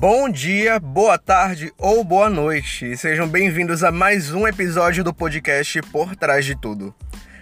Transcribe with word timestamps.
Bom 0.00 0.28
dia, 0.28 0.78
boa 0.78 1.18
tarde 1.18 1.72
ou 1.76 2.04
boa 2.04 2.30
noite. 2.30 2.96
Sejam 2.96 3.26
bem-vindos 3.26 3.82
a 3.82 3.90
mais 3.90 4.32
um 4.32 4.46
episódio 4.46 5.02
do 5.02 5.12
podcast 5.12 5.82
Por 5.90 6.14
Trás 6.14 6.44
de 6.44 6.54
Tudo. 6.54 6.94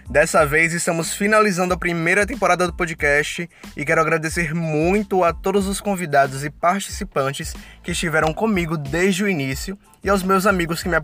Dessa 0.09 0.43
vez 0.43 0.73
estamos 0.73 1.13
finalizando 1.13 1.75
a 1.75 1.77
primeira 1.77 2.25
temporada 2.25 2.65
do 2.65 2.73
podcast 2.73 3.47
e 3.75 3.85
quero 3.85 4.01
agradecer 4.01 4.55
muito 4.55 5.23
a 5.23 5.31
todos 5.31 5.67
os 5.67 5.79
convidados 5.79 6.43
e 6.43 6.49
participantes 6.49 7.53
que 7.83 7.91
estiveram 7.91 8.33
comigo 8.33 8.75
desde 8.75 9.23
o 9.23 9.29
início 9.29 9.77
e 10.03 10.09
aos 10.09 10.23
meus 10.23 10.47
amigos 10.47 10.81
que 10.81 10.89
me 10.89 10.97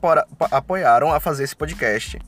apoiaram 0.50 1.14
a 1.14 1.20
fazer 1.20 1.44
esse 1.44 1.56
podcast. 1.56 2.20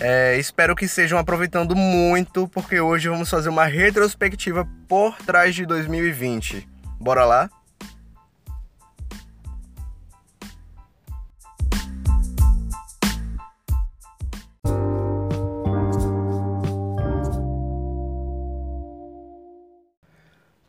É, 0.00 0.38
espero 0.38 0.74
que 0.74 0.86
estejam 0.86 1.18
aproveitando 1.18 1.76
muito, 1.76 2.48
porque 2.48 2.80
hoje 2.80 3.10
vamos 3.10 3.28
fazer 3.28 3.50
uma 3.50 3.66
retrospectiva 3.66 4.66
por 4.88 5.18
trás 5.18 5.54
de 5.54 5.66
2020. 5.66 6.66
Bora 6.98 7.26
lá? 7.26 7.50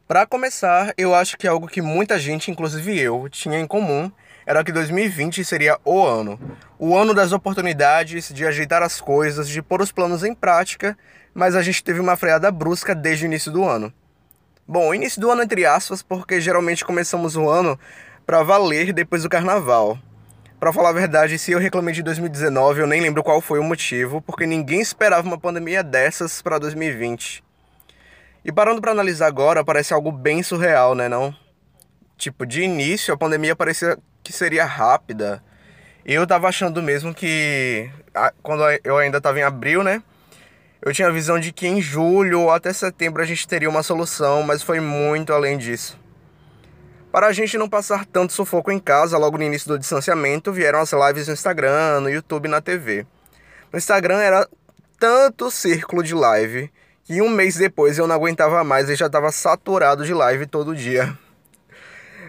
Para 0.10 0.26
começar, 0.26 0.92
eu 0.98 1.14
acho 1.14 1.38
que 1.38 1.48
algo 1.48 1.68
que 1.68 1.84
muita 1.84 2.18
gente, 2.18 2.50
inclusive 2.50 3.00
eu, 3.00 3.30
tinha 3.30 3.60
em 3.60 3.68
comum 3.68 4.12
era 4.44 4.64
que 4.64 4.72
2020 4.72 5.46
seria 5.46 5.78
o 5.86 6.04
ano. 6.04 6.40
O 6.80 6.98
ano 6.98 7.14
das 7.14 7.32
oportunidades, 7.32 8.34
de 8.34 8.44
ajeitar 8.44 8.82
as 8.82 9.00
coisas, 9.00 9.48
de 9.48 9.62
pôr 9.62 9.84
os 9.84 9.92
planos 9.92 10.24
em 10.24 10.34
prática, 10.34 10.98
mas 11.32 11.56
a 11.56 11.62
gente 11.62 11.84
teve 11.84 12.00
uma 12.00 12.18
freada 12.18 12.52
brusca 12.52 12.96
desde 12.96 13.26
o 13.26 13.28
início 13.28 13.52
do 13.52 13.64
ano. 13.64 13.94
Bom, 14.68 14.96
início 14.96 15.22
do 15.22 15.30
ano 15.30 15.44
entre 15.44 15.64
aspas, 15.64 16.02
porque 16.02 16.42
geralmente 16.42 16.84
começamos 16.84 17.36
o 17.36 17.48
ano 17.48 17.80
para 18.26 18.42
valer 18.42 18.92
depois 18.92 19.22
do 19.22 19.30
carnaval. 19.30 19.96
Para 20.60 20.74
falar 20.74 20.90
a 20.90 20.94
verdade, 20.94 21.38
se 21.38 21.52
eu 21.52 21.60
reclamei 21.60 21.94
de 21.94 22.02
2019, 22.02 22.82
eu 22.82 22.88
nem 22.88 23.00
lembro 23.00 23.24
qual 23.24 23.42
foi 23.42 23.60
o 23.60 23.64
motivo, 23.64 24.24
porque 24.24 24.48
ninguém 24.48 24.82
esperava 24.82 25.28
uma 25.28 25.38
pandemia 25.38 25.84
dessas 25.84 26.42
para 26.42 26.58
2020. 26.58 27.48
E 28.44 28.52
parando 28.52 28.82
para 28.82 28.92
analisar 28.92 29.28
agora, 29.28 29.64
parece 29.64 29.94
algo 29.94 30.12
bem 30.12 30.42
surreal, 30.42 30.96
né, 30.96 31.10
não? 31.10 31.36
Tipo, 32.18 32.46
de 32.46 32.62
início 32.62 33.14
a 33.14 33.18
pandemia 33.18 33.56
parecia 33.56 33.98
que 34.24 34.34
seria 34.34 34.66
rápida. 34.66 35.44
Eu 36.06 36.26
tava 36.26 36.48
achando 36.48 36.82
mesmo 36.82 37.14
que 37.14 37.90
quando 38.42 38.64
eu 38.84 38.98
ainda 38.98 39.22
tava 39.22 39.40
em 39.40 39.44
abril, 39.44 39.84
né? 39.84 40.02
Eu 40.82 40.94
tinha 40.94 41.10
a 41.10 41.12
visão 41.12 41.40
de 41.40 41.52
que 41.52 41.68
em 41.68 41.82
julho 41.82 42.42
ou 42.42 42.52
até 42.52 42.72
setembro 42.72 43.22
a 43.22 43.26
gente 43.26 43.48
teria 43.48 43.70
uma 43.70 43.84
solução, 43.84 44.44
mas 44.44 44.64
foi 44.64 44.80
muito 44.80 45.34
além 45.34 45.58
disso. 45.58 46.00
Para 47.12 47.28
a 47.28 47.34
gente 47.34 47.58
não 47.58 47.68
passar 47.68 48.06
tanto 48.06 48.34
sufoco 48.34 48.72
em 48.72 48.80
casa, 48.80 49.18
logo 49.18 49.38
no 49.38 49.44
início 49.44 49.68
do 49.68 49.80
distanciamento, 49.80 50.54
vieram 50.54 50.80
as 50.80 50.94
lives 50.94 51.28
no 51.28 51.34
Instagram, 51.34 52.00
no 52.02 52.10
YouTube 52.10 52.48
na 52.48 52.62
TV. 52.62 53.06
No 53.74 53.78
Instagram 53.78 54.20
era 54.20 54.48
tanto 54.98 55.52
círculo 55.52 56.04
de 56.04 56.14
live 56.14 56.72
e 57.10 57.24
um 57.24 57.30
mês 57.30 57.56
depois 57.56 57.98
eu 57.98 58.06
não 58.06 58.16
aguentava 58.16 58.64
mais 58.64 58.88
e 58.88 58.96
já 58.96 59.08
estava 59.08 59.32
saturado 59.32 60.06
de 60.06 60.14
live 60.14 60.46
todo 60.46 60.76
dia. 60.76 61.18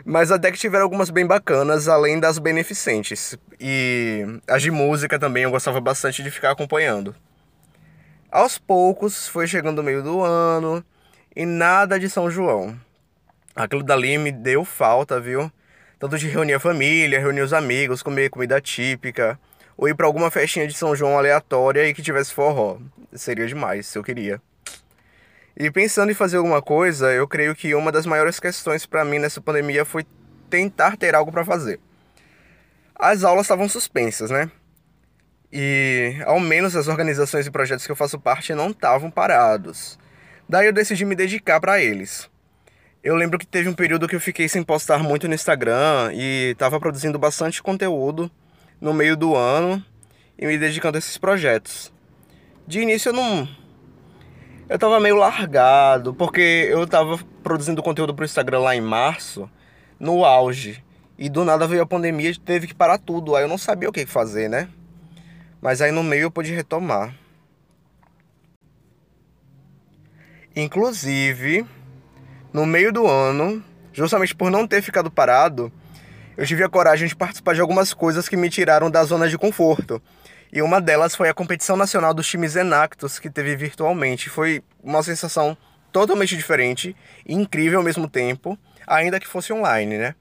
Mas 0.06 0.32
até 0.32 0.50
que 0.50 0.58
tiveram 0.58 0.84
algumas 0.84 1.10
bem 1.10 1.26
bacanas, 1.26 1.86
além 1.86 2.18
das 2.18 2.38
beneficentes. 2.38 3.36
E 3.60 4.24
as 4.48 4.62
de 4.62 4.70
música 4.70 5.18
também 5.18 5.42
eu 5.42 5.50
gostava 5.50 5.78
bastante 5.82 6.22
de 6.22 6.30
ficar 6.30 6.52
acompanhando. 6.52 7.14
Aos 8.32 8.56
poucos 8.56 9.28
foi 9.28 9.46
chegando 9.46 9.80
o 9.80 9.84
meio 9.84 10.02
do 10.02 10.22
ano 10.22 10.82
e 11.36 11.44
nada 11.44 12.00
de 12.00 12.08
São 12.08 12.30
João. 12.30 12.74
Aquilo 13.54 13.82
dali 13.82 14.16
me 14.16 14.32
deu 14.32 14.64
falta, 14.64 15.20
viu? 15.20 15.52
Tanto 15.98 16.16
de 16.16 16.26
reunir 16.26 16.54
a 16.54 16.60
família, 16.60 17.20
reunir 17.20 17.42
os 17.42 17.52
amigos, 17.52 18.02
comer 18.02 18.30
comida 18.30 18.58
típica, 18.62 19.38
ou 19.76 19.86
ir 19.86 19.94
para 19.94 20.06
alguma 20.06 20.30
festinha 20.30 20.66
de 20.66 20.72
São 20.72 20.96
João 20.96 21.18
aleatória 21.18 21.86
e 21.86 21.92
que 21.92 22.00
tivesse 22.00 22.32
forró. 22.32 22.78
Seria 23.12 23.46
demais, 23.46 23.86
se 23.86 23.98
eu 23.98 24.02
queria. 24.02 24.40
E 25.56 25.70
pensando 25.70 26.10
em 26.10 26.14
fazer 26.14 26.36
alguma 26.36 26.62
coisa, 26.62 27.12
eu 27.12 27.26
creio 27.26 27.54
que 27.54 27.74
uma 27.74 27.92
das 27.92 28.06
maiores 28.06 28.38
questões 28.40 28.86
para 28.86 29.04
mim 29.04 29.18
nessa 29.18 29.40
pandemia 29.40 29.84
foi 29.84 30.06
tentar 30.48 30.96
ter 30.96 31.14
algo 31.14 31.30
para 31.30 31.44
fazer. 31.44 31.80
As 32.94 33.24
aulas 33.24 33.46
estavam 33.46 33.68
suspensas, 33.68 34.30
né? 34.30 34.50
E 35.52 36.16
ao 36.26 36.38
menos 36.38 36.76
as 36.76 36.86
organizações 36.86 37.46
e 37.46 37.50
projetos 37.50 37.84
que 37.84 37.92
eu 37.92 37.96
faço 37.96 38.18
parte 38.18 38.54
não 38.54 38.70
estavam 38.70 39.10
parados. 39.10 39.98
Daí 40.48 40.66
eu 40.66 40.72
decidi 40.72 41.04
me 41.04 41.14
dedicar 41.14 41.60
para 41.60 41.80
eles. 41.80 42.28
Eu 43.02 43.14
lembro 43.16 43.38
que 43.38 43.46
teve 43.46 43.68
um 43.68 43.74
período 43.74 44.06
que 44.06 44.14
eu 44.14 44.20
fiquei 44.20 44.48
sem 44.48 44.62
postar 44.62 44.98
muito 44.98 45.26
no 45.26 45.34
Instagram 45.34 46.12
e 46.12 46.50
estava 46.52 46.78
produzindo 46.78 47.18
bastante 47.18 47.62
conteúdo 47.62 48.30
no 48.80 48.92
meio 48.92 49.16
do 49.16 49.34
ano 49.34 49.82
e 50.38 50.46
me 50.46 50.58
dedicando 50.58 50.96
a 50.96 51.00
esses 51.00 51.16
projetos. 51.16 51.92
De 52.66 52.80
início 52.80 53.08
eu 53.08 53.12
não 53.14 53.48
eu 54.70 54.78
tava 54.78 55.00
meio 55.00 55.16
largado, 55.16 56.14
porque 56.14 56.68
eu 56.70 56.86
tava 56.86 57.18
produzindo 57.42 57.82
conteúdo 57.82 58.14
pro 58.14 58.24
Instagram 58.24 58.60
lá 58.60 58.76
em 58.76 58.80
março, 58.80 59.50
no 59.98 60.24
auge. 60.24 60.80
E 61.18 61.28
do 61.28 61.44
nada 61.44 61.66
veio 61.66 61.82
a 61.82 61.86
pandemia 61.86 62.30
e 62.30 62.38
teve 62.38 62.68
que 62.68 62.74
parar 62.74 62.96
tudo. 62.96 63.34
Aí 63.34 63.42
eu 63.42 63.48
não 63.48 63.58
sabia 63.58 63.88
o 63.88 63.92
que 63.92 64.06
fazer, 64.06 64.48
né? 64.48 64.68
Mas 65.60 65.82
aí 65.82 65.90
no 65.90 66.04
meio 66.04 66.22
eu 66.22 66.30
pude 66.30 66.54
retomar. 66.54 67.12
Inclusive, 70.54 71.66
no 72.52 72.64
meio 72.64 72.92
do 72.92 73.08
ano, 73.08 73.64
justamente 73.92 74.36
por 74.36 74.52
não 74.52 74.68
ter 74.68 74.82
ficado 74.82 75.10
parado, 75.10 75.72
eu 76.36 76.46
tive 76.46 76.62
a 76.62 76.68
coragem 76.68 77.08
de 77.08 77.16
participar 77.16 77.56
de 77.56 77.60
algumas 77.60 77.92
coisas 77.92 78.28
que 78.28 78.36
me 78.36 78.48
tiraram 78.48 78.88
da 78.88 79.02
zona 79.02 79.28
de 79.28 79.36
conforto. 79.36 80.00
E 80.52 80.60
uma 80.62 80.80
delas 80.80 81.14
foi 81.14 81.28
a 81.28 81.34
competição 81.34 81.76
nacional 81.76 82.12
dos 82.12 82.28
times 82.28 82.56
Enactus, 82.56 83.18
que 83.18 83.30
teve 83.30 83.54
virtualmente. 83.54 84.28
Foi 84.28 84.62
uma 84.82 85.02
sensação 85.02 85.56
totalmente 85.92 86.36
diferente 86.36 86.96
e 87.24 87.34
incrível 87.34 87.78
ao 87.78 87.84
mesmo 87.84 88.08
tempo, 88.08 88.58
ainda 88.86 89.20
que 89.20 89.26
fosse 89.26 89.52
online, 89.52 89.96
né? 89.96 90.14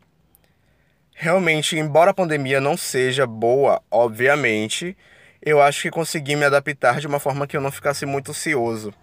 Realmente, 1.14 1.78
embora 1.78 2.12
a 2.12 2.14
pandemia 2.14 2.62
não 2.62 2.78
seja 2.78 3.28
boa, 3.28 3.82
obviamente, 3.92 4.96
eu 5.42 5.62
acho 5.62 5.82
que 5.82 5.92
consegui 5.92 6.36
me 6.36 6.46
adaptar 6.46 7.00
de 7.00 7.08
uma 7.08 7.20
forma 7.20 7.46
que 7.46 7.58
eu 7.58 7.62
não 7.62 7.72
ficasse 7.72 8.06
muito 8.06 8.32
ocioso. 8.32 8.94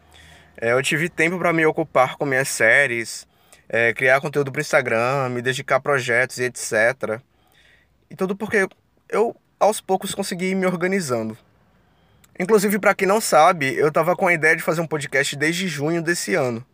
É, 0.56 0.72
eu 0.72 0.82
tive 0.82 1.08
tempo 1.08 1.38
para 1.38 1.52
me 1.52 1.66
ocupar 1.66 2.16
com 2.16 2.24
minhas 2.24 2.48
séries, 2.48 3.26
é, 3.68 3.92
criar 3.92 4.20
conteúdo 4.20 4.50
para 4.50 4.60
Instagram, 4.60 5.28
me 5.28 5.42
dedicar 5.42 5.76
a 5.76 5.80
projetos 5.80 6.38
e 6.38 6.44
etc. 6.44 7.20
E 8.08 8.16
tudo 8.16 8.34
porque 8.34 8.66
eu 9.08 9.36
aos 9.58 9.80
poucos 9.80 10.14
consegui 10.14 10.46
ir 10.46 10.54
me 10.54 10.66
organizando. 10.66 11.36
Inclusive, 12.38 12.78
para 12.78 12.94
quem 12.94 13.08
não 13.08 13.20
sabe, 13.20 13.74
eu 13.74 13.88
estava 13.88 14.14
com 14.14 14.26
a 14.26 14.32
ideia 14.34 14.54
de 14.54 14.62
fazer 14.62 14.82
um 14.82 14.86
podcast 14.86 15.34
desde 15.36 15.66
junho 15.66 16.02
desse 16.02 16.34
ano. 16.34 16.64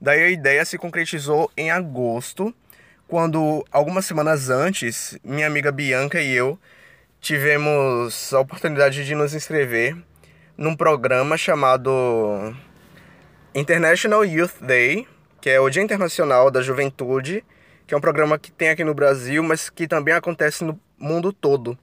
Daí 0.00 0.22
a 0.22 0.30
ideia 0.30 0.64
se 0.64 0.76
concretizou 0.76 1.50
em 1.56 1.70
agosto, 1.70 2.52
quando 3.06 3.64
algumas 3.70 4.04
semanas 4.04 4.50
antes, 4.50 5.16
minha 5.22 5.46
amiga 5.46 5.70
Bianca 5.70 6.20
e 6.20 6.32
eu 6.32 6.58
tivemos 7.20 8.34
a 8.34 8.40
oportunidade 8.40 9.04
de 9.04 9.14
nos 9.14 9.32
inscrever 9.32 9.96
num 10.58 10.76
programa 10.76 11.36
chamado 11.36 12.54
International 13.54 14.24
Youth 14.24 14.60
Day, 14.60 15.06
que 15.40 15.50
é 15.50 15.60
o 15.60 15.70
Dia 15.70 15.82
Internacional 15.82 16.50
da 16.50 16.60
Juventude, 16.60 17.44
que 17.86 17.94
é 17.94 17.96
um 17.96 18.00
programa 18.00 18.38
que 18.38 18.50
tem 18.50 18.70
aqui 18.70 18.82
no 18.82 18.94
Brasil, 18.94 19.42
mas 19.42 19.70
que 19.70 19.86
também 19.86 20.14
acontece 20.14 20.64
no 20.64 20.78
mundo 20.98 21.32
todo 21.32 21.78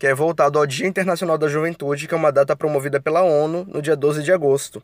que 0.00 0.06
é 0.06 0.14
voltado 0.14 0.58
ao 0.58 0.66
Dia 0.66 0.86
Internacional 0.86 1.36
da 1.36 1.46
Juventude, 1.46 2.08
que 2.08 2.14
é 2.14 2.16
uma 2.16 2.32
data 2.32 2.56
promovida 2.56 2.98
pela 2.98 3.20
ONU 3.20 3.66
no 3.66 3.82
dia 3.82 3.94
12 3.94 4.22
de 4.22 4.32
agosto, 4.32 4.82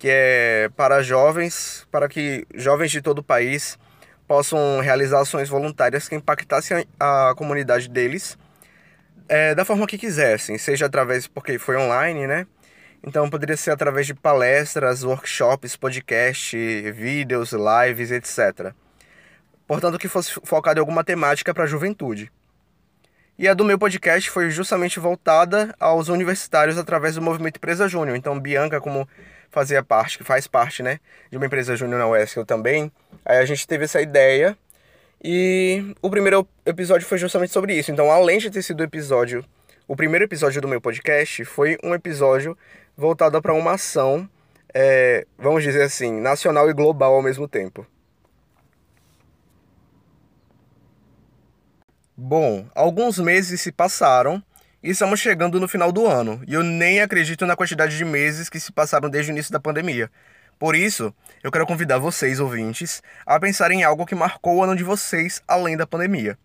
que 0.00 0.08
é 0.10 0.68
para 0.76 1.00
jovens, 1.00 1.86
para 1.92 2.08
que 2.08 2.44
jovens 2.52 2.90
de 2.90 3.00
todo 3.00 3.20
o 3.20 3.22
país 3.22 3.78
possam 4.26 4.80
realizar 4.80 5.20
ações 5.20 5.48
voluntárias 5.48 6.08
que 6.08 6.16
impactassem 6.16 6.84
a, 6.98 7.34
comunidade 7.36 7.88
deles 7.88 8.36
é, 9.28 9.54
da 9.54 9.64
forma 9.64 9.86
que 9.86 9.96
quisessem, 9.96 10.58
seja 10.58 10.86
através, 10.86 11.28
porque 11.28 11.56
foi 11.56 11.76
online, 11.76 12.26
né? 12.26 12.48
Então 13.04 13.30
poderia 13.30 13.56
ser 13.56 13.70
através 13.70 14.08
de 14.08 14.14
palestras, 14.14 15.04
workshops, 15.04 15.76
podcast, 15.76 16.56
vídeos, 16.90 17.52
lives, 17.52 18.10
etc. 18.10 18.74
Portanto, 19.68 19.96
que 19.98 20.08
fosse 20.08 20.32
focado 20.42 20.80
em 20.80 20.80
alguma 20.80 21.04
temática 21.04 21.54
para 21.54 21.62
a 21.62 21.68
juventude. 21.68 22.28
E 23.38 23.46
a 23.46 23.52
do 23.52 23.66
meu 23.66 23.78
podcast 23.78 24.30
foi 24.30 24.48
justamente 24.48 24.98
voltada 24.98 25.74
aos 25.78 26.08
universitários 26.08 26.78
através 26.78 27.16
do 27.16 27.22
movimento 27.22 27.58
Empresa 27.58 27.86
Júnior. 27.86 28.16
Então, 28.16 28.40
Bianca, 28.40 28.80
como 28.80 29.06
fazia 29.50 29.82
parte, 29.82 30.16
que 30.16 30.24
faz 30.24 30.46
parte, 30.46 30.82
né, 30.82 31.00
de 31.30 31.36
uma 31.36 31.44
empresa 31.44 31.76
júnior 31.76 31.98
na 31.98 32.08
UESC, 32.08 32.38
eu 32.38 32.46
também, 32.46 32.90
aí 33.24 33.38
a 33.38 33.44
gente 33.44 33.66
teve 33.66 33.84
essa 33.84 34.00
ideia. 34.00 34.56
E 35.22 35.94
o 36.00 36.08
primeiro 36.08 36.48
episódio 36.64 37.06
foi 37.06 37.18
justamente 37.18 37.52
sobre 37.52 37.74
isso. 37.74 37.90
Então, 37.90 38.10
além 38.10 38.38
de 38.38 38.50
ter 38.50 38.62
sido 38.62 38.80
o 38.80 38.84
episódio, 38.84 39.44
o 39.86 39.94
primeiro 39.94 40.24
episódio 40.24 40.62
do 40.62 40.68
meu 40.68 40.80
podcast 40.80 41.44
foi 41.44 41.76
um 41.84 41.94
episódio 41.94 42.56
voltado 42.96 43.40
para 43.42 43.52
uma 43.52 43.72
ação, 43.72 44.26
é, 44.72 45.26
vamos 45.38 45.62
dizer 45.62 45.82
assim, 45.82 46.20
nacional 46.20 46.70
e 46.70 46.72
global 46.72 47.14
ao 47.14 47.22
mesmo 47.22 47.46
tempo. 47.46 47.86
Bom, 52.18 52.66
alguns 52.74 53.18
meses 53.18 53.60
se 53.60 53.70
passaram 53.70 54.42
e 54.82 54.88
estamos 54.88 55.20
chegando 55.20 55.60
no 55.60 55.68
final 55.68 55.92
do 55.92 56.06
ano, 56.06 56.42
e 56.48 56.54
eu 56.54 56.62
nem 56.62 57.02
acredito 57.02 57.44
na 57.44 57.54
quantidade 57.54 57.94
de 57.94 58.06
meses 58.06 58.48
que 58.48 58.58
se 58.58 58.72
passaram 58.72 59.10
desde 59.10 59.30
o 59.30 59.34
início 59.34 59.52
da 59.52 59.60
pandemia. 59.60 60.10
Por 60.58 60.74
isso, 60.74 61.14
eu 61.42 61.52
quero 61.52 61.66
convidar 61.66 61.98
vocês, 61.98 62.40
ouvintes, 62.40 63.02
a 63.26 63.38
pensar 63.38 63.70
em 63.70 63.84
algo 63.84 64.06
que 64.06 64.14
marcou 64.14 64.56
o 64.56 64.62
ano 64.62 64.74
de 64.74 64.82
vocês 64.82 65.42
além 65.46 65.76
da 65.76 65.86
pandemia. 65.86 66.38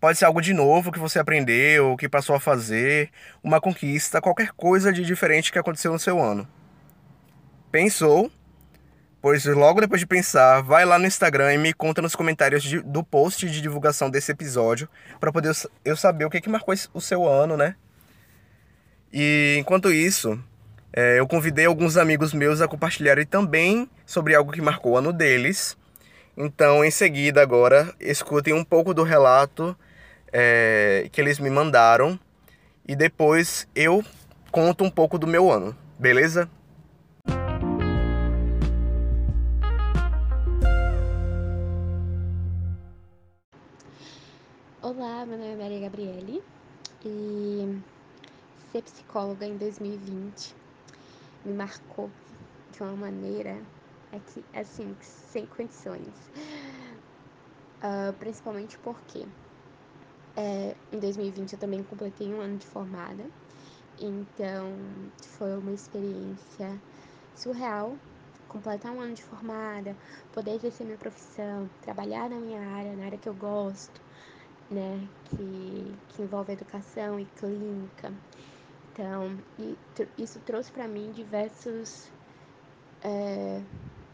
Pode 0.00 0.18
ser 0.18 0.24
algo 0.24 0.42
de 0.42 0.52
novo 0.52 0.90
que 0.90 0.98
você 0.98 1.20
aprendeu, 1.20 1.96
que 1.96 2.08
passou 2.08 2.34
a 2.34 2.40
fazer, 2.40 3.08
uma 3.40 3.60
conquista, 3.60 4.20
qualquer 4.20 4.50
coisa 4.50 4.92
de 4.92 5.04
diferente 5.04 5.52
que 5.52 5.60
aconteceu 5.60 5.92
no 5.92 5.98
seu 6.00 6.20
ano. 6.20 6.48
Pensou? 7.70 8.32
Pois 9.24 9.42
logo 9.46 9.80
depois 9.80 10.02
de 10.02 10.06
pensar, 10.06 10.60
vai 10.60 10.84
lá 10.84 10.98
no 10.98 11.06
Instagram 11.06 11.54
e 11.54 11.56
me 11.56 11.72
conta 11.72 12.02
nos 12.02 12.14
comentários 12.14 12.62
de, 12.62 12.80
do 12.80 13.02
post 13.02 13.48
de 13.48 13.62
divulgação 13.62 14.10
desse 14.10 14.30
episódio 14.30 14.86
para 15.18 15.32
poder 15.32 15.56
eu 15.82 15.96
saber 15.96 16.26
o 16.26 16.30
que, 16.30 16.42
que 16.42 16.48
marcou 16.50 16.74
o 16.92 17.00
seu 17.00 17.26
ano, 17.26 17.56
né? 17.56 17.74
E 19.10 19.56
enquanto 19.58 19.90
isso, 19.90 20.38
é, 20.92 21.18
eu 21.18 21.26
convidei 21.26 21.64
alguns 21.64 21.96
amigos 21.96 22.34
meus 22.34 22.60
a 22.60 22.68
compartilharem 22.68 23.24
também 23.24 23.88
sobre 24.04 24.34
algo 24.34 24.52
que 24.52 24.60
marcou 24.60 24.92
o 24.92 24.98
ano 24.98 25.10
deles. 25.10 25.74
Então, 26.36 26.84
em 26.84 26.90
seguida, 26.90 27.40
agora, 27.40 27.94
escutem 27.98 28.52
um 28.52 28.62
pouco 28.62 28.92
do 28.92 29.04
relato 29.04 29.74
é, 30.34 31.08
que 31.10 31.18
eles 31.18 31.38
me 31.38 31.48
mandaram 31.48 32.20
e 32.86 32.94
depois 32.94 33.66
eu 33.74 34.04
conto 34.50 34.84
um 34.84 34.90
pouco 34.90 35.18
do 35.18 35.26
meu 35.26 35.50
ano, 35.50 35.74
beleza? 35.98 36.46
Olá, 44.86 45.24
meu 45.24 45.38
nome 45.38 45.50
é 45.50 45.56
Maria 45.56 45.80
Gabriele 45.80 46.44
e 47.02 47.80
ser 48.70 48.82
psicóloga 48.82 49.46
em 49.46 49.56
2020 49.56 50.54
me 51.42 51.54
marcou 51.54 52.10
de 52.70 52.82
uma 52.82 52.94
maneira 52.94 53.56
aqui, 54.12 54.44
assim, 54.52 54.94
sem 55.00 55.46
condições. 55.46 56.06
Uh, 57.80 58.12
principalmente 58.18 58.76
porque 58.80 59.24
é, 60.36 60.76
em 60.92 60.98
2020 60.98 61.54
eu 61.54 61.58
também 61.58 61.82
completei 61.82 62.34
um 62.34 62.42
ano 62.42 62.58
de 62.58 62.66
formada, 62.66 63.24
então 63.98 64.70
foi 65.38 65.56
uma 65.56 65.72
experiência 65.72 66.78
surreal 67.34 67.96
completar 68.48 68.92
um 68.92 69.00
ano 69.00 69.14
de 69.14 69.24
formada, 69.24 69.96
poder 70.34 70.56
exercer 70.56 70.84
minha 70.84 70.98
profissão, 70.98 71.70
trabalhar 71.80 72.28
na 72.28 72.36
minha 72.36 72.60
área, 72.60 72.94
na 72.94 73.06
área 73.06 73.16
que 73.16 73.30
eu 73.30 73.34
gosto, 73.34 74.04
né, 74.70 75.06
que, 75.24 75.94
que 76.08 76.22
envolve 76.22 76.52
educação 76.52 77.18
e 77.18 77.24
clínica. 77.26 78.12
Então, 78.92 79.36
e, 79.58 79.76
isso 80.16 80.38
trouxe 80.40 80.70
para 80.70 80.86
mim 80.86 81.10
diversos 81.12 82.08
é, 83.02 83.60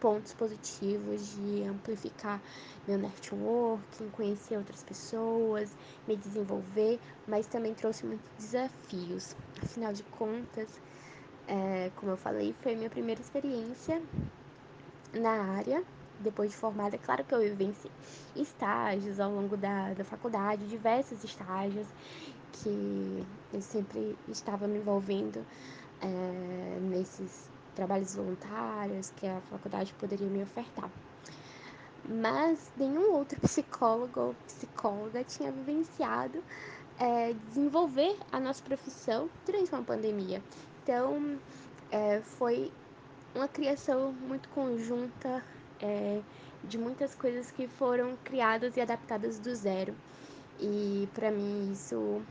pontos 0.01 0.33
positivos 0.33 1.35
de 1.37 1.65
amplificar 1.65 2.41
meu 2.89 2.99
networking, 2.99 4.09
conhecer 4.11 4.57
outras 4.57 4.83
pessoas, 4.83 5.71
me 6.09 6.17
desenvolver, 6.17 6.99
mas 7.29 7.47
também 7.47 7.75
trouxe 7.75 8.07
muitos 8.07 8.27
desafios. 8.39 9.37
Afinal 9.63 9.93
de 9.93 10.03
contas, 10.05 10.81
é, 11.47 11.91
como 11.97 12.13
eu 12.13 12.17
falei, 12.17 12.55
foi 12.63 12.75
minha 12.75 12.91
primeira 12.91 13.21
experiência 13.21 14.03
na 15.13 15.55
área 15.57 15.85
depois 16.21 16.51
de 16.51 16.57
formada, 16.57 16.97
é 16.97 16.99
claro 16.99 17.25
que 17.25 17.35
eu 17.35 17.41
vivenciei 17.41 17.91
estágios 18.37 19.19
ao 19.19 19.31
longo 19.31 19.57
da, 19.57 19.93
da 19.95 20.05
faculdade, 20.05 20.67
diversos 20.67 21.25
estágios 21.25 21.87
que 22.53 23.27
eu 23.53 23.63
sempre 23.63 24.17
estava 24.29 24.67
me 24.67 24.79
envolvendo 24.79 25.45
é, 26.01 26.79
nesses 26.83 27.49
trabalhos 27.75 28.15
voluntários 28.15 29.11
que 29.17 29.27
a 29.27 29.41
faculdade 29.51 29.95
poderia 29.95 30.29
me 30.29 30.43
ofertar. 30.43 30.91
Mas 32.09 32.71
nenhum 32.77 33.13
outro 33.13 33.39
psicólogo 33.41 34.21
ou 34.21 34.35
psicóloga 34.47 35.25
tinha 35.25 35.51
vivenciado 35.51 36.43
é, 36.99 37.33
desenvolver 37.49 38.17
a 38.31 38.39
nossa 38.39 38.63
profissão 38.63 39.31
durante 39.47 39.73
uma 39.73 39.83
pandemia. 39.83 40.43
Então, 40.83 41.39
é, 41.91 42.21
foi 42.21 42.71
uma 43.35 43.49
criação 43.49 44.13
muito 44.13 44.49
conjunta 44.51 45.43
é, 45.83 46.21
de 46.65 46.79
muitas 46.79 47.15
coisas 47.15 47.51
que 47.51 47.67
foram 47.67 48.17
criadas 48.25 48.77
e 48.77 48.81
adaptadas 48.81 49.39
do 49.39 49.55
zero. 49.55 49.95
E 50.59 51.09
para 51.15 51.31
mim 51.31 51.73
isso 51.73 52.23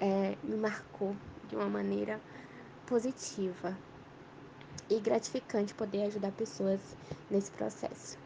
é, 0.00 0.36
me 0.42 0.56
marcou 0.56 1.14
de 1.48 1.54
uma 1.54 1.68
maneira 1.68 2.20
positiva 2.86 3.76
e 4.88 5.00
gratificante 5.00 5.74
poder 5.74 6.04
ajudar 6.04 6.32
pessoas 6.32 6.80
nesse 7.30 7.50
processo. 7.52 8.18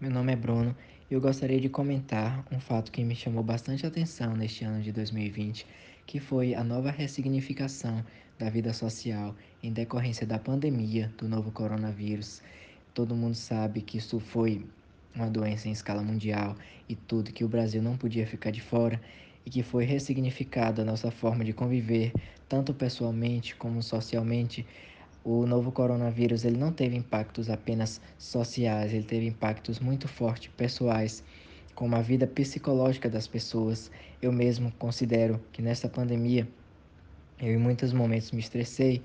Meu 0.00 0.10
nome 0.10 0.32
é 0.32 0.36
Bruno 0.36 0.76
e 1.08 1.14
eu 1.14 1.20
gostaria 1.20 1.60
de 1.60 1.68
comentar 1.68 2.44
um 2.50 2.58
fato 2.58 2.90
que 2.90 3.04
me 3.04 3.14
chamou 3.14 3.42
bastante 3.44 3.86
atenção 3.86 4.34
neste 4.34 4.64
ano 4.64 4.82
de 4.82 4.90
2020 4.90 5.64
que 6.06 6.20
foi 6.20 6.54
a 6.54 6.64
nova 6.64 6.90
ressignificação 6.90 8.04
da 8.38 8.50
vida 8.50 8.72
social 8.72 9.34
em 9.62 9.72
decorrência 9.72 10.26
da 10.26 10.38
pandemia 10.38 11.12
do 11.16 11.28
novo 11.28 11.52
coronavírus. 11.52 12.42
Todo 12.92 13.16
mundo 13.16 13.34
sabe 13.34 13.82
que 13.82 13.98
isso 13.98 14.18
foi 14.20 14.66
uma 15.14 15.30
doença 15.30 15.68
em 15.68 15.72
escala 15.72 16.02
mundial 16.02 16.56
e 16.88 16.96
tudo 16.96 17.32
que 17.32 17.44
o 17.44 17.48
Brasil 17.48 17.82
não 17.82 17.96
podia 17.96 18.26
ficar 18.26 18.50
de 18.50 18.60
fora 18.60 19.00
e 19.44 19.50
que 19.50 19.62
foi 19.62 19.84
ressignificada 19.84 20.82
a 20.82 20.84
nossa 20.84 21.10
forma 21.10 21.44
de 21.44 21.52
conviver, 21.52 22.12
tanto 22.48 22.74
pessoalmente 22.74 23.54
como 23.56 23.82
socialmente. 23.82 24.66
O 25.24 25.46
novo 25.46 25.70
coronavírus 25.70 26.44
ele 26.44 26.58
não 26.58 26.72
teve 26.72 26.96
impactos 26.96 27.48
apenas 27.48 28.00
sociais, 28.18 28.92
ele 28.92 29.04
teve 29.04 29.26
impactos 29.26 29.78
muito 29.78 30.08
fortes 30.08 30.52
pessoais 30.56 31.22
como 31.74 31.96
a 31.96 32.02
vida 32.02 32.26
psicológica 32.26 33.08
das 33.08 33.26
pessoas. 33.26 33.90
Eu 34.20 34.32
mesmo 34.32 34.72
considero 34.72 35.40
que 35.52 35.62
nessa 35.62 35.88
pandemia 35.88 36.48
eu 37.40 37.52
em 37.52 37.58
muitos 37.58 37.92
momentos 37.92 38.30
me 38.30 38.40
estressei 38.40 39.02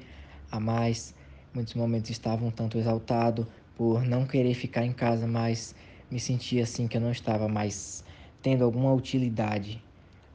a 0.52 0.60
mais, 0.60 1.16
muitos 1.54 1.74
momentos 1.74 2.10
estava 2.12 2.46
um 2.46 2.52
tanto 2.52 2.78
exaltado 2.78 3.48
por 3.76 4.04
não 4.04 4.26
querer 4.26 4.54
ficar 4.54 4.86
em 4.86 4.94
casa, 4.94 5.26
mas 5.28 5.74
me 6.10 6.20
sentia 6.20 6.64
assim 6.64 6.88
que 6.88 6.98
eu 6.98 7.02
não 7.02 7.12
estava 7.12 7.48
mais 7.48 8.04
tendo 8.42 8.64
alguma 8.64 8.94
utilidade 8.94 9.84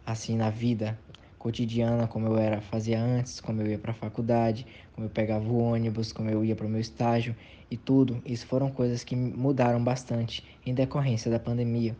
assim 0.04 0.36
na 0.36 0.50
vida 0.50 0.98
cotidiana 1.42 2.06
como 2.06 2.28
eu 2.28 2.38
era 2.38 2.60
fazia 2.60 3.00
antes, 3.00 3.40
como 3.40 3.60
eu 3.62 3.66
ia 3.66 3.78
para 3.78 3.90
a 3.90 3.94
faculdade, 3.94 4.64
como 4.92 5.06
eu 5.06 5.10
pegava 5.10 5.44
o 5.44 5.58
ônibus, 5.58 6.12
como 6.12 6.30
eu 6.30 6.44
ia 6.44 6.54
para 6.54 6.66
o 6.66 6.70
meu 6.70 6.80
estágio 6.80 7.34
e 7.68 7.76
tudo. 7.76 8.22
Isso 8.24 8.46
foram 8.46 8.70
coisas 8.70 9.02
que 9.02 9.16
mudaram 9.16 9.82
bastante 9.82 10.44
em 10.64 10.72
decorrência 10.72 11.28
da 11.30 11.40
pandemia. 11.40 11.96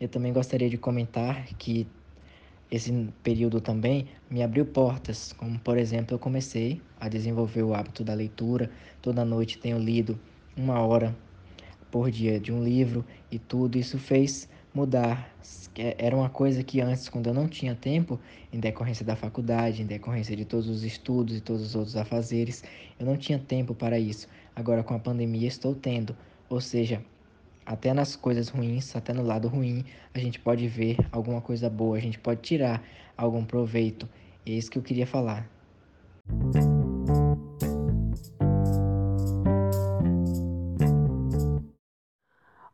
Eu 0.00 0.08
também 0.08 0.32
gostaria 0.32 0.70
de 0.70 0.78
comentar 0.78 1.44
que 1.58 1.86
esse 2.70 2.90
período 3.22 3.60
também 3.60 4.06
me 4.30 4.42
abriu 4.42 4.64
portas, 4.64 5.32
como 5.34 5.58
por 5.58 5.76
exemplo, 5.76 6.14
eu 6.14 6.18
comecei 6.18 6.80
a 6.98 7.06
desenvolver 7.06 7.62
o 7.62 7.74
hábito 7.74 8.02
da 8.02 8.14
leitura. 8.14 8.70
Toda 9.02 9.26
noite 9.26 9.58
tenho 9.58 9.78
lido 9.78 10.18
uma 10.56 10.80
hora 10.80 11.14
por 11.90 12.10
dia 12.10 12.40
de 12.40 12.50
um 12.50 12.64
livro 12.64 13.04
e 13.30 13.38
tudo 13.38 13.76
isso 13.76 13.98
fez 13.98 14.48
mudar. 14.72 15.34
Era 15.76 16.16
uma 16.16 16.30
coisa 16.30 16.62
que 16.62 16.80
antes, 16.80 17.08
quando 17.08 17.26
eu 17.26 17.34
não 17.34 17.46
tinha 17.46 17.74
tempo, 17.74 18.18
em 18.50 18.58
decorrência 18.58 19.04
da 19.04 19.16
faculdade, 19.16 19.82
em 19.82 19.86
decorrência 19.86 20.34
de 20.34 20.46
todos 20.46 20.68
os 20.68 20.82
estudos 20.82 21.36
e 21.36 21.40
todos 21.40 21.62
os 21.62 21.74
outros 21.74 21.96
afazeres, 21.96 22.64
eu 22.98 23.04
não 23.04 23.18
tinha 23.18 23.38
tempo 23.38 23.74
para 23.74 23.98
isso. 23.98 24.28
Agora, 24.56 24.82
com 24.82 24.94
a 24.94 24.98
pandemia, 24.98 25.48
estou 25.48 25.74
tendo. 25.74 26.16
Ou 26.48 26.60
seja, 26.60 27.04
até 27.70 27.94
nas 27.94 28.16
coisas 28.16 28.48
ruins, 28.48 28.96
até 28.96 29.12
no 29.12 29.22
lado 29.22 29.46
ruim, 29.46 29.84
a 30.12 30.18
gente 30.18 30.40
pode 30.40 30.66
ver 30.66 30.96
alguma 31.12 31.40
coisa 31.40 31.70
boa, 31.70 31.96
a 31.96 32.00
gente 32.00 32.18
pode 32.18 32.40
tirar 32.40 32.82
algum 33.16 33.44
proveito. 33.44 34.08
É 34.44 34.50
isso 34.50 34.68
que 34.68 34.76
eu 34.76 34.82
queria 34.82 35.06
falar. 35.06 35.48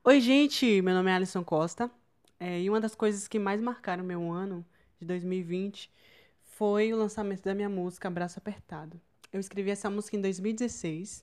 Oi, 0.02 0.18
gente, 0.18 0.80
meu 0.80 0.94
nome 0.94 1.10
é 1.10 1.14
Alisson 1.14 1.44
Costa. 1.44 1.90
É, 2.40 2.62
e 2.62 2.70
uma 2.70 2.80
das 2.80 2.94
coisas 2.94 3.28
que 3.28 3.38
mais 3.38 3.60
marcaram 3.60 4.02
meu 4.02 4.32
ano 4.32 4.64
de 4.98 5.06
2020 5.06 5.90
foi 6.42 6.90
o 6.94 6.96
lançamento 6.96 7.42
da 7.42 7.54
minha 7.54 7.68
música 7.68 8.08
Abraço 8.08 8.38
Apertado. 8.38 8.98
Eu 9.30 9.40
escrevi 9.40 9.68
essa 9.68 9.90
música 9.90 10.16
em 10.16 10.22
2016, 10.22 11.22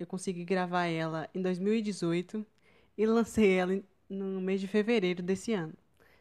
eu 0.00 0.06
consegui 0.06 0.44
gravar 0.44 0.86
ela 0.86 1.30
em 1.32 1.40
2018 1.40 2.44
e 2.96 3.06
lancei 3.06 3.52
ela 3.52 3.80
no 4.08 4.40
mês 4.40 4.60
de 4.60 4.68
fevereiro 4.68 5.22
desse 5.22 5.52
ano. 5.52 5.74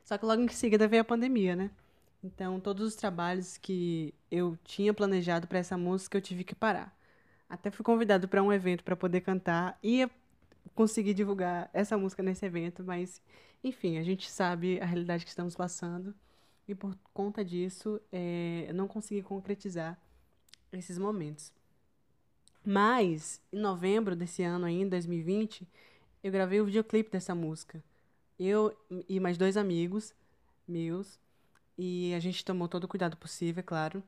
Só 0.03 0.17
que 0.17 0.25
logo 0.25 0.41
em 0.41 0.47
seguida 0.49 0.87
veio 0.87 1.01
a 1.01 1.05
pandemia, 1.05 1.55
né? 1.55 1.71
Então, 2.23 2.59
todos 2.59 2.87
os 2.87 2.95
trabalhos 2.95 3.57
que 3.57 4.13
eu 4.31 4.57
tinha 4.63 4.93
planejado 4.93 5.47
para 5.47 5.59
essa 5.59 5.77
música 5.77 6.17
eu 6.17 6.21
tive 6.21 6.43
que 6.43 6.55
parar. 6.55 6.95
Até 7.49 7.69
fui 7.69 7.83
convidado 7.83 8.27
para 8.27 8.41
um 8.41 8.51
evento 8.51 8.83
para 8.83 8.95
poder 8.95 9.21
cantar. 9.21 9.77
Ia 9.83 10.09
conseguir 10.73 11.13
divulgar 11.13 11.69
essa 11.73 11.97
música 11.97 12.23
nesse 12.23 12.45
evento, 12.45 12.83
mas 12.83 13.21
enfim, 13.63 13.97
a 13.97 14.03
gente 14.03 14.29
sabe 14.29 14.79
a 14.79 14.85
realidade 14.85 15.23
que 15.23 15.29
estamos 15.29 15.55
passando 15.55 16.15
e 16.67 16.73
por 16.73 16.97
conta 17.13 17.43
disso 17.43 17.99
é, 18.11 18.65
eu 18.67 18.73
não 18.73 18.87
consegui 18.87 19.21
concretizar 19.21 19.99
esses 20.71 20.97
momentos. 20.97 21.51
Mas 22.65 23.41
em 23.51 23.59
novembro 23.59 24.15
desse 24.15 24.43
ano 24.43 24.65
ainda, 24.65 24.91
2020, 24.91 25.67
eu 26.23 26.31
gravei 26.31 26.61
o 26.61 26.65
videoclipe 26.65 27.11
dessa 27.11 27.35
música. 27.35 27.83
Eu 28.39 28.75
e 29.07 29.19
mais 29.19 29.37
dois 29.37 29.57
amigos 29.57 30.13
meus 30.67 31.19
e 31.77 32.13
a 32.13 32.19
gente 32.19 32.43
tomou 32.45 32.67
todo 32.67 32.85
o 32.85 32.87
cuidado 32.87 33.17
possível, 33.17 33.59
é 33.59 33.63
claro. 33.63 34.03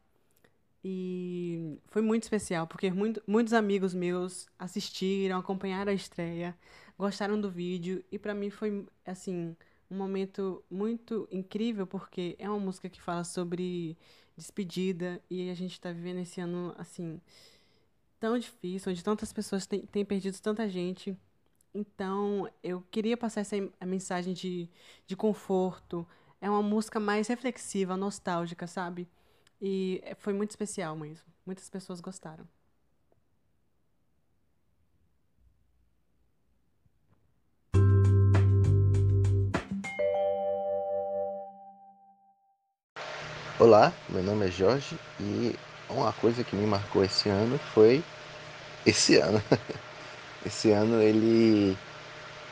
E 0.84 1.80
foi 1.88 2.02
muito 2.02 2.24
especial, 2.24 2.68
porque 2.68 2.92
muito, 2.92 3.22
muitos 3.26 3.54
amigos 3.54 3.94
meus 3.94 4.48
assistiram, 4.58 5.40
acompanharam 5.40 5.92
a 5.92 5.96
estreia, 5.96 6.56
gostaram 6.98 7.42
do 7.42 7.50
vídeo, 7.50 8.06
e 8.12 8.20
para 8.20 8.36
mim 8.36 8.52
foi, 8.52 8.86
assim, 9.04 9.56
um 9.90 9.98
momento 9.98 10.64
muito 10.70 11.28
incrível, 11.32 11.88
porque 11.88 12.36
é 12.38 12.48
uma 12.48 12.60
música 12.60 12.88
que 12.88 13.02
fala 13.02 13.24
sobre 13.24 13.98
despedida, 14.38 15.20
e 15.28 15.50
a 15.50 15.56
gente 15.56 15.72
está 15.72 15.92
vivendo 15.92 16.20
esse 16.20 16.40
ano, 16.40 16.76
assim, 16.78 17.20
tão 18.20 18.38
difícil, 18.38 18.92
onde 18.92 19.04
tantas 19.04 19.34
pessoas 19.34 19.66
têm, 19.66 19.82
têm 19.88 20.06
perdido 20.06 20.40
tanta 20.40 20.70
gente. 20.70 21.18
Então, 21.78 22.50
eu 22.64 22.82
queria 22.90 23.18
passar 23.18 23.42
essa 23.42 23.58
mensagem 23.86 24.34
de, 24.34 24.70
de 25.06 25.14
conforto. 25.14 26.08
É 26.40 26.50
uma 26.50 26.64
música 26.64 27.02
mais 27.02 27.28
reflexiva, 27.28 27.98
nostálgica, 27.98 28.66
sabe? 28.66 29.10
E 29.62 30.02
foi 30.20 30.32
muito 30.32 30.52
especial 30.52 30.96
mesmo. 30.96 31.26
Muitas 31.46 31.70
pessoas 31.70 32.00
gostaram. 32.00 32.48
Olá, 43.60 43.92
meu 44.08 44.24
nome 44.24 44.48
é 44.48 44.52
Jorge 44.52 44.98
e 45.20 45.54
uma 45.90 46.14
coisa 46.14 46.42
que 46.42 46.56
me 46.56 46.66
marcou 46.66 47.04
esse 47.04 47.28
ano 47.28 47.58
foi 47.74 48.02
esse 48.86 49.18
ano. 49.18 49.42
Esse 50.46 50.72
ano 50.72 51.02
ele 51.02 51.78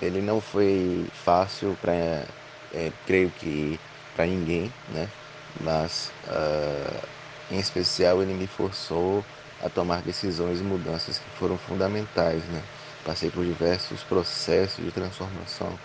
ele 0.01 0.21
não 0.21 0.41
foi 0.41 1.05
fácil 1.23 1.77
para 1.81 1.93
é, 2.73 2.91
creio 3.05 3.29
que 3.31 3.79
para 4.15 4.25
ninguém, 4.25 4.71
né? 4.89 5.07
mas 5.61 6.11
uh, 6.27 7.07
em 7.51 7.59
especial 7.59 8.21
ele 8.21 8.33
me 8.33 8.47
forçou 8.47 9.23
a 9.63 9.69
tomar 9.69 10.01
decisões 10.01 10.59
e 10.59 10.63
mudanças 10.63 11.17
que 11.19 11.29
foram 11.37 11.57
fundamentais. 11.57 12.43
Né? 12.45 12.61
Passei 13.05 13.29
por 13.29 13.45
diversos 13.45 14.01
processos 14.03 14.83
de 14.83 14.91
transformação 14.91 15.77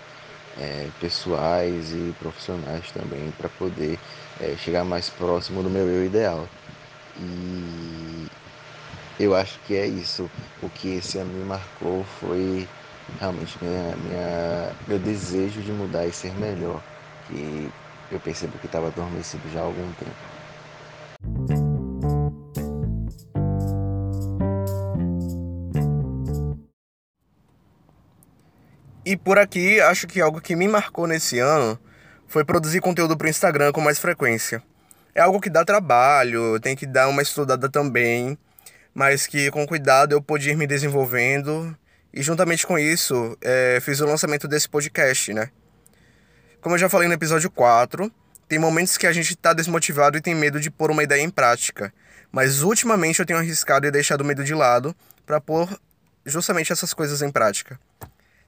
é, 0.59 0.89
pessoais 1.01 1.93
e 1.93 2.15
profissionais 2.19 2.91
também 2.93 3.31
para 3.33 3.49
poder 3.49 3.99
é, 4.41 4.57
chegar 4.57 4.85
mais 4.85 5.09
próximo 5.11 5.63
do 5.63 5.71
meu 5.71 5.89
eu 5.89 6.05
ideal. 6.05 6.49
E 7.17 8.28
eu 9.19 9.35
acho 9.35 9.59
que 9.67 9.75
é 9.75 9.87
isso. 9.87 10.31
O 10.63 10.69
que 10.69 10.97
esse 10.97 11.19
ano 11.19 11.33
me 11.33 11.45
marcou 11.45 12.05
foi 12.21 12.69
realmente 13.19 13.59
minha, 13.61 13.97
minha, 13.97 14.73
meu 14.87 14.99
desejo 14.99 15.61
de 15.61 15.73
mudar 15.73 16.07
e 16.07 16.13
ser 16.13 16.33
melhor. 16.35 16.83
Que 17.27 17.71
eu 18.13 18.21
percebo 18.21 18.59
que 18.59 18.67
estava 18.67 18.87
adormecido 18.87 19.43
já 19.53 19.61
há 19.61 19.65
algum 19.65 19.93
tempo. 19.95 20.39
E 29.05 29.17
por 29.17 29.39
aqui, 29.39 29.81
acho 29.81 30.07
que 30.07 30.21
algo 30.21 30.41
que 30.41 30.55
me 30.55 30.69
marcou 30.69 31.07
nesse 31.07 31.39
ano 31.39 31.79
foi 32.27 32.45
produzir 32.45 32.81
conteúdo 32.81 33.17
para 33.17 33.27
o 33.27 33.31
Instagram 33.31 33.73
com 33.73 33.81
mais 33.81 33.99
frequência. 33.99 34.63
É 35.15 35.21
algo 35.23 35.41
que 35.41 35.49
dá 35.49 35.65
trabalho, 35.65 36.61
tem 36.61 36.77
que 36.77 36.87
dar 36.87 37.09
uma 37.09 37.23
estudada 37.23 37.71
também, 37.71 38.39
mas 38.99 39.29
que 39.29 39.49
com 39.53 39.65
cuidado 39.65 40.13
eu 40.13 40.21
pude 40.21 40.51
ir 40.51 40.57
me 40.57 40.67
desenvolvendo 40.67 41.73
e 42.13 42.21
juntamente 42.21 42.67
com 42.67 42.77
isso 42.77 43.39
é, 43.41 43.79
fiz 43.81 44.01
o 44.01 44.05
lançamento 44.05 44.49
desse 44.49 44.69
podcast, 44.69 45.33
né? 45.33 45.51
Como 46.61 46.75
eu 46.75 46.79
já 46.81 46.89
falei 46.89 47.07
no 47.07 47.15
episódio 47.15 47.49
4, 47.49 48.13
tem 48.49 48.59
momentos 48.59 48.97
que 48.97 49.07
a 49.07 49.13
gente 49.13 49.35
está 49.35 49.53
desmotivado 49.53 50.19
e 50.19 50.21
tem 50.21 50.35
medo 50.35 50.59
de 50.59 50.69
pôr 50.69 50.91
uma 50.91 51.05
ideia 51.05 51.23
em 51.23 51.31
prática. 51.31 51.95
Mas 52.33 52.61
ultimamente 52.65 53.21
eu 53.21 53.25
tenho 53.25 53.39
arriscado 53.39 53.87
e 53.87 53.91
deixado 53.93 54.23
o 54.23 54.25
medo 54.25 54.43
de 54.43 54.53
lado 54.53 54.93
para 55.25 55.41
pôr 55.41 55.79
justamente 56.27 56.73
essas 56.73 56.93
coisas 56.93 57.23
em 57.23 57.31
prática. 57.31 57.79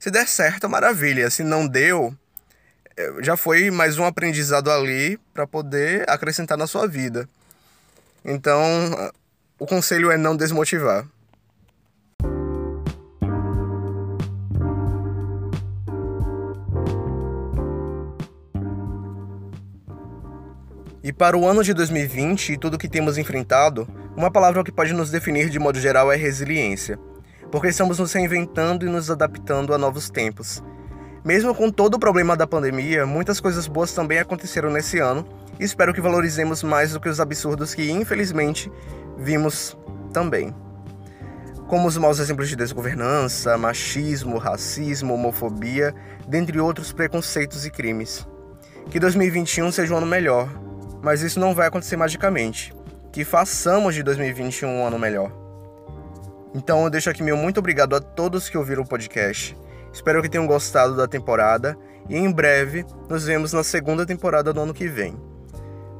Se 0.00 0.10
der 0.10 0.26
certo, 0.26 0.68
maravilha. 0.68 1.30
Se 1.30 1.44
não 1.44 1.64
deu, 1.64 2.12
é, 2.96 3.22
já 3.22 3.36
foi 3.36 3.70
mais 3.70 4.00
um 4.00 4.04
aprendizado 4.04 4.68
ali 4.68 5.16
para 5.32 5.46
poder 5.46 6.10
acrescentar 6.10 6.58
na 6.58 6.66
sua 6.66 6.88
vida. 6.88 7.28
Então, 8.24 9.12
o 9.60 9.66
conselho 9.66 10.10
é 10.10 10.16
não 10.16 10.34
desmotivar. 10.34 11.06
E 21.02 21.12
para 21.12 21.36
o 21.36 21.46
ano 21.46 21.62
de 21.62 21.74
2020 21.74 22.54
e 22.54 22.58
tudo 22.58 22.78
que 22.78 22.88
temos 22.88 23.18
enfrentado, 23.18 23.86
uma 24.16 24.30
palavra 24.30 24.64
que 24.64 24.72
pode 24.72 24.94
nos 24.94 25.10
definir 25.10 25.50
de 25.50 25.58
modo 25.58 25.78
geral 25.78 26.10
é 26.10 26.16
resiliência, 26.16 26.98
porque 27.50 27.68
estamos 27.68 27.98
nos 27.98 28.12
reinventando 28.14 28.86
e 28.86 28.88
nos 28.88 29.10
adaptando 29.10 29.74
a 29.74 29.78
novos 29.78 30.08
tempos. 30.08 30.62
Mesmo 31.22 31.54
com 31.54 31.70
todo 31.70 31.94
o 31.94 31.98
problema 32.00 32.34
da 32.34 32.46
pandemia, 32.46 33.04
muitas 33.04 33.40
coisas 33.40 33.66
boas 33.66 33.92
também 33.92 34.18
aconteceram 34.18 34.70
nesse 34.70 34.98
ano 35.00 35.26
e 35.58 35.64
espero 35.64 35.92
que 35.92 36.00
valorizemos 36.00 36.62
mais 36.62 36.92
do 36.92 37.00
que 37.00 37.08
os 37.10 37.20
absurdos 37.20 37.74
que 37.74 37.90
infelizmente 37.90 38.72
vimos 39.18 39.76
também. 40.12 40.54
Como 41.68 41.86
os 41.86 41.96
maus 41.96 42.18
exemplos 42.18 42.48
de 42.48 42.56
desgovernança, 42.56 43.56
machismo, 43.56 44.38
racismo, 44.38 45.14
homofobia, 45.14 45.94
dentre 46.26 46.58
outros 46.58 46.92
preconceitos 46.92 47.64
e 47.64 47.70
crimes. 47.70 48.26
Que 48.90 48.98
2021 48.98 49.70
seja 49.70 49.94
um 49.94 49.98
ano 49.98 50.06
melhor, 50.06 50.48
mas 51.02 51.22
isso 51.22 51.38
não 51.38 51.54
vai 51.54 51.68
acontecer 51.68 51.96
magicamente. 51.96 52.74
Que 53.12 53.24
façamos 53.24 53.94
de 53.94 54.02
2021 54.02 54.68
um 54.68 54.86
ano 54.86 54.98
melhor. 54.98 55.32
Então 56.54 56.82
eu 56.82 56.90
deixo 56.90 57.08
aqui 57.08 57.22
meu 57.22 57.36
muito 57.36 57.58
obrigado 57.58 57.94
a 57.94 58.00
todos 58.00 58.48
que 58.48 58.58
ouviram 58.58 58.82
o 58.82 58.88
podcast. 58.88 59.56
Espero 59.92 60.22
que 60.22 60.28
tenham 60.28 60.46
gostado 60.46 60.96
da 60.96 61.06
temporada 61.06 61.76
e 62.08 62.16
em 62.16 62.30
breve 62.30 62.84
nos 63.08 63.24
vemos 63.24 63.52
na 63.52 63.62
segunda 63.62 64.04
temporada 64.04 64.52
do 64.52 64.60
ano 64.60 64.74
que 64.74 64.88
vem. 64.88 65.16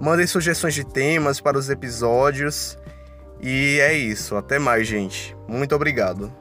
Mandem 0.01 0.27
sugestões 0.27 0.75
de 0.75 0.85
temas 0.85 1.41
para 1.41 1.59
os 1.59 1.69
episódios. 1.69 2.79
E 3.43 3.79
é 3.81 3.95
isso. 3.95 4.37
Até 4.37 4.59
mais, 4.59 4.87
gente. 4.87 5.37
Muito 5.49 5.75
obrigado. 5.75 6.33